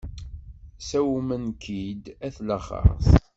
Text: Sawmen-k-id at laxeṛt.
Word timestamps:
Sawmen-k-id 0.87 2.03
at 2.27 2.35
laxeṛt. 2.47 3.07